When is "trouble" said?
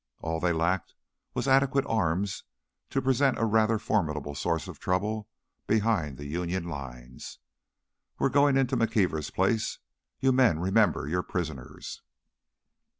4.79-5.27